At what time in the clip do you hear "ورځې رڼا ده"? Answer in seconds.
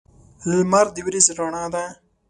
1.07-1.83